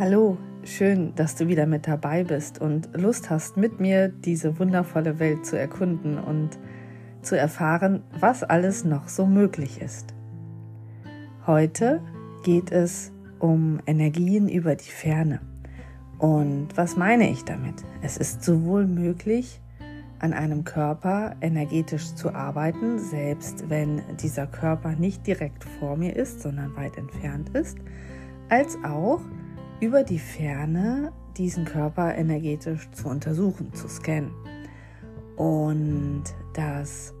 [0.00, 5.18] Hallo, schön, dass du wieder mit dabei bist und Lust hast, mit mir diese wundervolle
[5.18, 6.58] Welt zu erkunden und
[7.20, 10.14] zu erfahren, was alles noch so möglich ist.
[11.46, 12.00] Heute
[12.44, 15.42] geht es um Energien über die Ferne.
[16.18, 17.84] Und was meine ich damit?
[18.00, 19.60] Es ist sowohl möglich,
[20.18, 26.40] an einem Körper energetisch zu arbeiten, selbst wenn dieser Körper nicht direkt vor mir ist,
[26.40, 27.76] sondern weit entfernt ist,
[28.48, 29.20] als auch
[29.80, 34.30] über die Ferne diesen Körper energetisch zu untersuchen, zu scannen.
[35.36, 37.14] Und das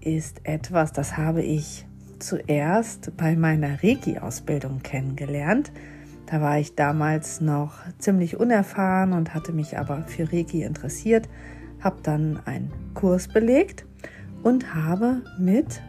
[0.00, 1.86] ist etwas, das habe ich
[2.18, 5.72] zuerst bei meiner Reiki-Ausbildung kennengelernt.
[6.26, 11.28] Da war ich damals noch ziemlich unerfahren und hatte mich aber für Reiki interessiert,
[11.80, 13.86] habe dann einen Kurs belegt
[14.42, 15.82] und habe mit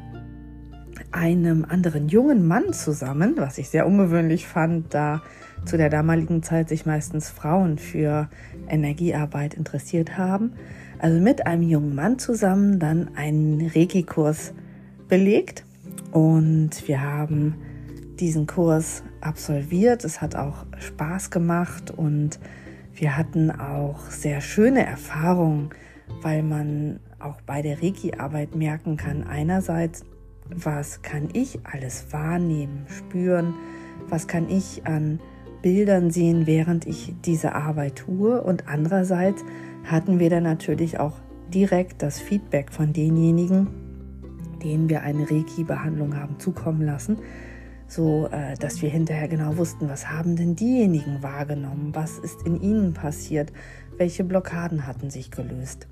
[1.11, 5.21] einem anderen jungen Mann zusammen, was ich sehr ungewöhnlich fand, da
[5.65, 8.29] zu der damaligen Zeit sich meistens Frauen für
[8.67, 10.53] Energiearbeit interessiert haben.
[10.99, 14.53] Also mit einem jungen Mann zusammen dann einen Reiki-Kurs
[15.07, 15.63] belegt
[16.11, 17.55] und wir haben
[18.19, 20.03] diesen Kurs absolviert.
[20.03, 22.39] Es hat auch Spaß gemacht und
[22.95, 25.69] wir hatten auch sehr schöne Erfahrungen,
[26.21, 30.03] weil man auch bei der Reiki-Arbeit merken kann, einerseits,
[30.55, 33.53] was kann ich alles wahrnehmen, spüren,
[34.07, 35.19] was kann ich an
[35.61, 38.41] Bildern sehen, während ich diese Arbeit tue.
[38.41, 39.43] Und andererseits
[39.83, 41.19] hatten wir dann natürlich auch
[41.53, 43.67] direkt das Feedback von denjenigen,
[44.63, 47.17] denen wir eine Reiki-Behandlung haben zukommen lassen,
[47.87, 52.61] so äh, dass wir hinterher genau wussten, was haben denn diejenigen wahrgenommen, was ist in
[52.61, 53.53] ihnen passiert,
[53.97, 55.87] welche Blockaden hatten sich gelöst.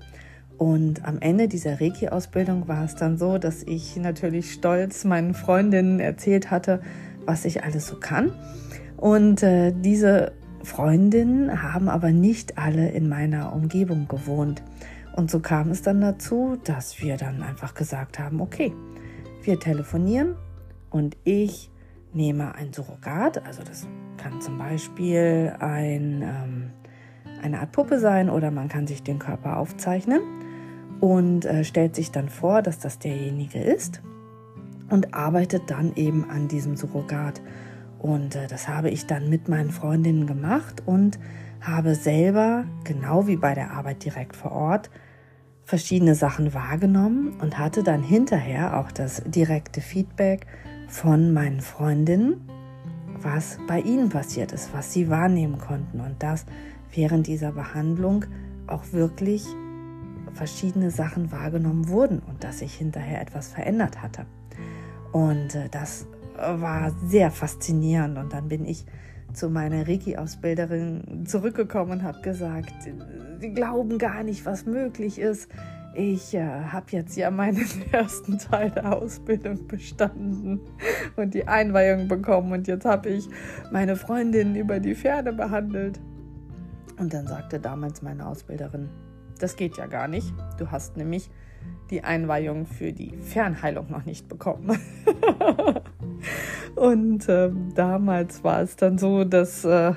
[0.58, 6.00] Und am Ende dieser Reiki-Ausbildung war es dann so, dass ich natürlich stolz meinen Freundinnen
[6.00, 6.80] erzählt hatte,
[7.26, 8.32] was ich alles so kann.
[8.96, 14.62] Und äh, diese Freundinnen haben aber nicht alle in meiner Umgebung gewohnt.
[15.14, 18.72] Und so kam es dann dazu, dass wir dann einfach gesagt haben, okay,
[19.42, 20.36] wir telefonieren
[20.90, 21.70] und ich
[22.12, 26.70] nehme ein Surrogat, also das kann zum Beispiel ein, ähm,
[27.42, 30.20] eine Art Puppe sein oder man kann sich den Körper aufzeichnen
[31.00, 34.02] und äh, stellt sich dann vor, dass das derjenige ist
[34.90, 37.40] und arbeitet dann eben an diesem Surrogat.
[37.98, 41.18] Und äh, das habe ich dann mit meinen Freundinnen gemacht und
[41.60, 44.90] habe selber, genau wie bei der Arbeit direkt vor Ort,
[45.64, 50.46] verschiedene Sachen wahrgenommen und hatte dann hinterher auch das direkte Feedback
[50.86, 52.48] von meinen Freundinnen,
[53.20, 56.46] was bei ihnen passiert ist, was sie wahrnehmen konnten und dass
[56.94, 58.26] während dieser Behandlung
[58.68, 59.44] auch wirklich
[60.36, 64.26] verschiedene Sachen wahrgenommen wurden und dass sich hinterher etwas verändert hatte.
[65.12, 68.18] Und äh, das war sehr faszinierend.
[68.18, 68.86] Und dann bin ich
[69.32, 72.72] zu meiner Reiki-Ausbilderin zurückgekommen und habe gesagt,
[73.40, 75.50] sie glauben gar nicht, was möglich ist.
[75.94, 80.60] Ich äh, habe jetzt ja meinen ersten Teil der Ausbildung bestanden
[81.16, 83.28] und die Einweihung bekommen und jetzt habe ich
[83.72, 85.98] meine Freundin über die Pferde behandelt.
[86.98, 88.88] Und dann sagte damals meine Ausbilderin,
[89.38, 90.32] das geht ja gar nicht.
[90.58, 91.30] Du hast nämlich
[91.90, 94.78] die Einweihung für die Fernheilung noch nicht bekommen.
[96.74, 99.92] und äh, damals war es dann so, dass äh,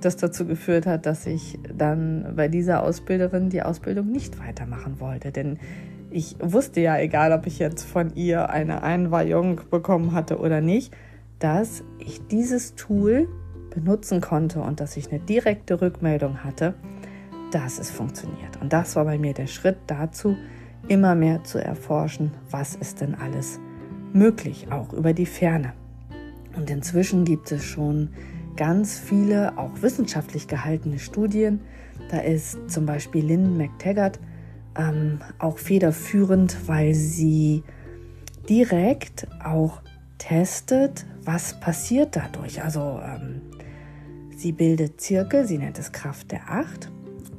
[0.00, 5.30] das dazu geführt hat, dass ich dann bei dieser Ausbilderin die Ausbildung nicht weitermachen wollte.
[5.30, 5.58] Denn
[6.10, 10.94] ich wusste ja, egal ob ich jetzt von ihr eine Einweihung bekommen hatte oder nicht,
[11.38, 13.28] dass ich dieses Tool
[13.70, 16.74] benutzen konnte und dass ich eine direkte Rückmeldung hatte,
[17.54, 18.60] dass es funktioniert.
[18.60, 20.36] Und das war bei mir der Schritt dazu,
[20.88, 23.60] immer mehr zu erforschen, was ist denn alles
[24.12, 25.72] möglich, auch über die Ferne.
[26.56, 28.10] Und inzwischen gibt es schon
[28.56, 31.60] ganz viele, auch wissenschaftlich gehaltene Studien.
[32.10, 34.18] Da ist zum Beispiel Lynn McTaggart
[34.76, 37.62] ähm, auch federführend, weil sie
[38.48, 39.80] direkt auch
[40.18, 42.62] testet, was passiert dadurch.
[42.62, 43.40] Also ähm,
[44.36, 46.90] sie bildet Zirkel, sie nennt es Kraft der Acht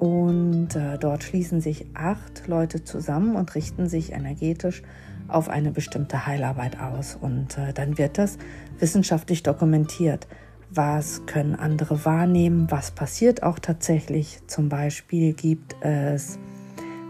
[0.03, 4.83] und äh, dort schließen sich acht Leute zusammen und richten sich energetisch
[5.29, 7.15] auf eine bestimmte Heilarbeit aus.
[7.15, 8.37] Und äh, dann wird das
[8.79, 10.27] wissenschaftlich dokumentiert.
[10.69, 12.69] Was können andere wahrnehmen?
[12.69, 14.39] Was passiert auch tatsächlich?
[14.45, 16.37] Zum Beispiel gibt es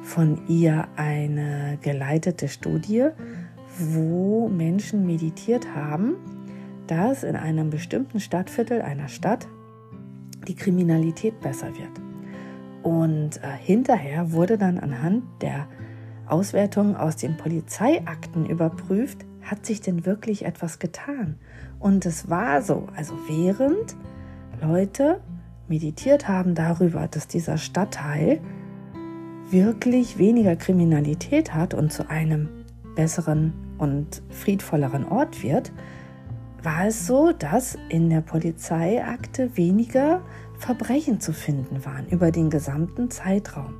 [0.03, 3.07] von ihr eine geleitete Studie,
[3.79, 6.13] wo Menschen meditiert haben,
[6.85, 9.47] dass in einem bestimmten Stadtviertel einer Stadt
[10.47, 12.12] die Kriminalität besser wird.
[12.83, 15.67] Und äh, hinterher wurde dann anhand der
[16.27, 21.37] Auswertung aus den Polizeiakten überprüft, hat sich denn wirklich etwas getan?
[21.79, 23.95] Und es war so, also während
[24.61, 25.21] Leute
[25.67, 28.39] meditiert haben darüber, dass dieser Stadtteil
[29.49, 32.49] wirklich weniger Kriminalität hat und zu einem
[32.95, 35.71] besseren und friedvolleren Ort wird,
[36.61, 40.21] war es so, dass in der Polizeiakte weniger
[40.63, 43.73] Verbrechen zu finden waren über den gesamten Zeitraum.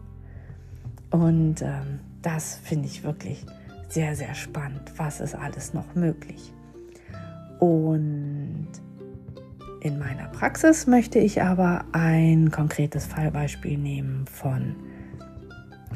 [1.12, 3.46] Und ähm, das finde ich wirklich
[3.88, 4.92] sehr, sehr spannend.
[4.98, 6.52] Was ist alles noch möglich?
[7.60, 8.68] Und
[9.80, 14.76] in meiner Praxis möchte ich aber ein konkretes Fallbeispiel nehmen von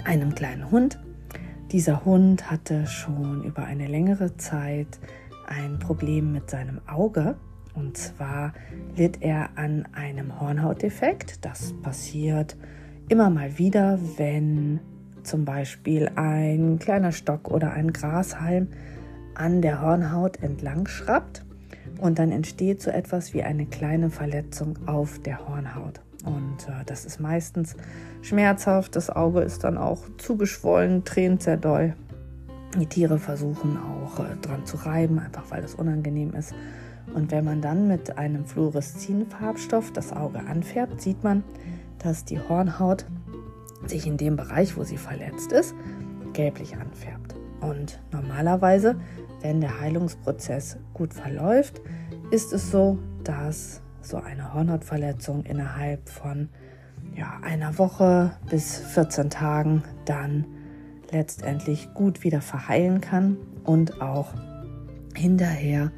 [0.05, 0.99] einem kleinen Hund.
[1.73, 4.99] Dieser Hund hatte schon über eine längere Zeit
[5.47, 7.35] ein Problem mit seinem Auge.
[7.77, 8.53] Und zwar
[8.95, 11.45] litt er an einem Hornhautdefekt.
[11.45, 12.57] Das passiert
[13.07, 14.79] immer mal wieder, wenn
[15.21, 18.69] zum Beispiel ein kleiner Stock oder ein Grashalm
[19.35, 21.45] an der Hornhaut entlang schrappt
[22.01, 26.01] und dann entsteht so etwas wie eine kleine Verletzung auf der Hornhaut.
[26.25, 27.75] Und äh, das ist meistens
[28.23, 28.95] schmerzhaft.
[28.95, 31.93] Das Auge ist dann auch zugeschwollen, tränt sehr doll.
[32.79, 36.55] Die Tiere versuchen auch äh, dran zu reiben, einfach weil es unangenehm ist.
[37.13, 41.43] Und wenn man dann mit einem Fluoreszin-Farbstoff das Auge anfärbt, sieht man,
[41.99, 43.05] dass die Hornhaut
[43.85, 45.73] sich in dem Bereich, wo sie verletzt ist,
[46.33, 47.35] gelblich anfärbt.
[47.61, 48.95] Und normalerweise,
[49.41, 51.81] wenn der Heilungsprozess gut verläuft,
[52.31, 56.49] ist es so, dass so eine Hornhautverletzung innerhalb von
[57.15, 60.45] ja, einer Woche bis 14 Tagen dann
[61.11, 64.33] letztendlich gut wieder verheilen kann und auch
[65.15, 65.91] hinterher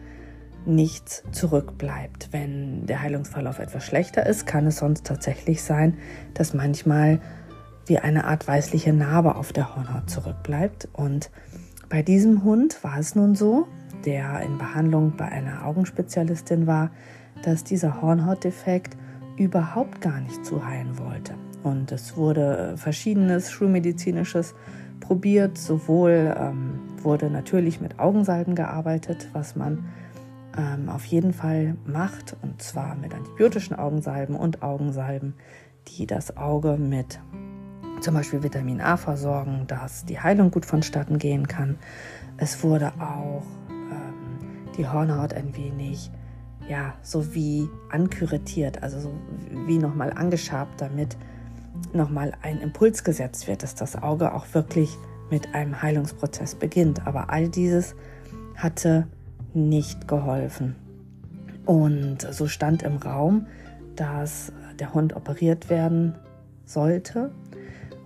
[0.66, 2.30] nichts zurückbleibt.
[2.32, 5.98] Wenn der Heilungsverlauf etwas schlechter ist, kann es sonst tatsächlich sein,
[6.34, 7.20] dass manchmal
[7.86, 10.88] wie eine Art weißliche Narbe auf der Hornhaut zurückbleibt.
[10.94, 11.32] Und
[11.90, 13.68] bei diesem Hund war es nun so,
[14.06, 16.92] der in Behandlung bei einer Augenspezialistin war,
[17.44, 18.96] dass dieser Hornhautdefekt
[19.38, 21.34] überhaupt gar nicht zu heilen wollte.
[21.64, 24.54] Und es wurde verschiedenes schulmedizinisches
[25.00, 25.58] probiert.
[25.58, 29.86] Sowohl ähm, wurde natürlich mit Augensalben gearbeitet, was man
[30.60, 35.36] ähm, auf jeden Fall macht, und zwar mit antibiotischen Augensalben und Augensalben,
[35.88, 37.20] die das Auge mit
[38.02, 41.78] zum Beispiel Vitamin A versorgen, dass die Heilung gut vonstatten gehen kann.
[42.38, 46.12] Es wurde auch ähm, die Hornhaut ein wenig
[46.68, 49.12] ja, so wie ankuratiert, also so
[49.66, 51.18] wie nochmal angeschabt, damit
[51.94, 54.96] nochmal ein Impuls gesetzt wird, dass das Auge auch wirklich
[55.32, 57.08] mit einem Heilungsprozess beginnt.
[57.08, 57.96] Aber all dieses
[58.56, 59.08] hatte
[59.54, 60.76] nicht geholfen.
[61.66, 63.48] Und so stand im Raum,
[63.96, 66.16] dass der Hund operiert werden
[66.66, 67.32] sollte.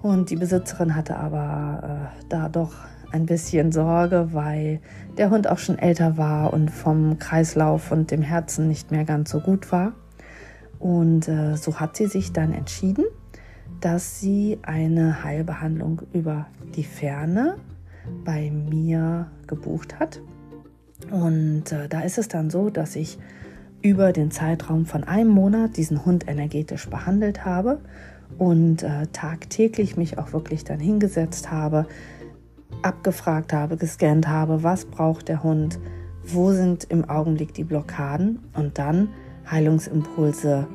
[0.01, 2.73] Und die Besitzerin hatte aber äh, da doch
[3.11, 4.81] ein bisschen Sorge, weil
[5.17, 9.29] der Hund auch schon älter war und vom Kreislauf und dem Herzen nicht mehr ganz
[9.29, 9.93] so gut war.
[10.79, 13.05] Und äh, so hat sie sich dann entschieden,
[13.79, 17.57] dass sie eine Heilbehandlung über die Ferne
[18.25, 20.19] bei mir gebucht hat.
[21.11, 23.17] Und äh, da ist es dann so, dass ich
[23.81, 27.79] über den Zeitraum von einem Monat diesen Hund energetisch behandelt habe
[28.37, 31.85] und äh, tagtäglich mich auch wirklich dann hingesetzt habe,
[32.81, 35.79] abgefragt habe, gescannt habe, was braucht der Hund,
[36.25, 39.09] wo sind im Augenblick die Blockaden und dann
[39.51, 40.67] Heilungsimpulse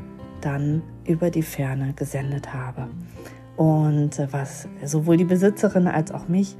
[0.43, 2.88] dann über die Ferne gesendet habe.
[3.57, 6.57] Und äh, was sowohl die Besitzerin als auch mich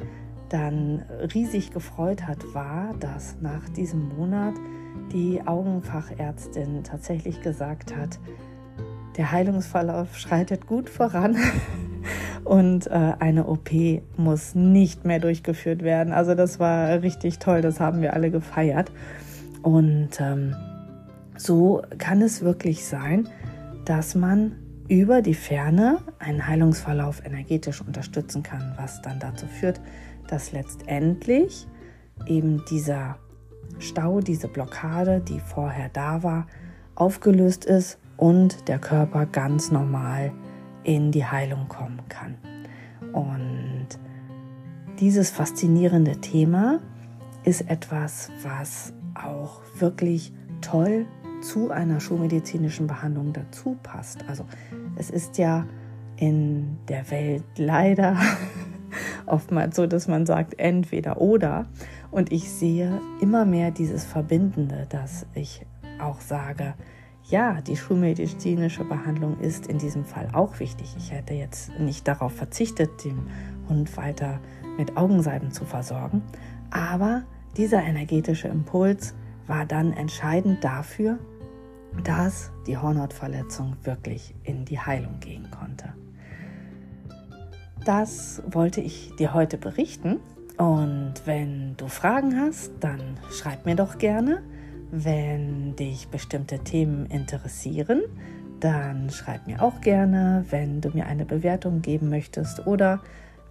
[0.49, 1.03] dann
[1.35, 4.55] riesig gefreut hat, war, dass nach diesem Monat
[5.13, 8.19] die Augenfachärztin tatsächlich gesagt hat,
[9.17, 11.37] der Heilungsverlauf schreitet gut voran
[12.45, 13.71] und äh, eine OP
[14.17, 16.13] muss nicht mehr durchgeführt werden.
[16.13, 18.93] Also das war richtig toll, das haben wir alle gefeiert.
[19.63, 20.55] Und ähm,
[21.37, 23.29] so kann es wirklich sein,
[23.85, 24.57] dass man
[24.89, 29.81] über die Ferne einen Heilungsverlauf energetisch unterstützen kann, was dann dazu führt,
[30.29, 31.67] dass letztendlich
[32.27, 33.19] eben dieser
[33.79, 36.47] Stau, diese Blockade, die vorher da war,
[36.95, 40.33] aufgelöst ist und der Körper ganz normal
[40.85, 42.37] in die Heilung kommen kann.
[43.13, 43.89] Und
[44.99, 46.81] dieses faszinierende Thema
[47.45, 51.07] ist etwas, was auch wirklich toll
[51.41, 54.25] zu einer schulmedizinischen Behandlung dazu passt.
[54.29, 54.45] Also
[54.97, 55.67] es ist ja
[56.17, 58.17] in der Welt leider
[59.27, 61.67] oftmals so, dass man sagt entweder oder.
[62.11, 65.67] Und ich sehe immer mehr dieses Verbindende, dass ich
[66.01, 66.75] auch sage,
[67.29, 70.95] ja, die schulmedizinische Behandlung ist in diesem Fall auch wichtig.
[70.97, 73.19] Ich hätte jetzt nicht darauf verzichtet, den
[73.69, 74.41] Hund weiter
[74.79, 76.23] mit Augensalben zu versorgen.
[76.71, 77.25] Aber
[77.57, 79.15] dieser energetische Impuls
[79.49, 81.19] war dann entscheidend dafür,
[82.05, 85.95] dass die Hornhautverletzung wirklich in die Heilung gehen konnte.
[87.85, 90.21] Das wollte ich dir heute berichten.
[90.59, 93.01] Und wenn du Fragen hast, dann
[93.31, 94.43] schreib mir doch gerne.
[94.91, 98.03] Wenn dich bestimmte Themen interessieren,
[98.61, 103.01] dann schreib mir auch gerne, wenn du mir eine Bewertung geben möchtest oder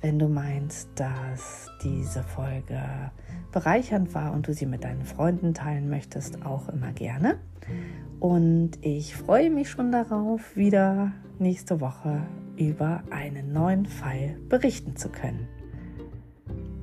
[0.02, 2.82] wenn du meinst, dass diese Folge
[3.52, 7.40] bereichernd war und du sie mit deinen Freunden teilen möchtest, auch immer gerne.
[8.20, 12.22] Und ich freue mich schon darauf, wieder nächste Woche
[12.58, 15.48] über einen neuen Fall berichten zu können.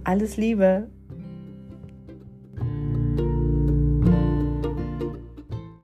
[0.04, 0.88] Alles Liebe!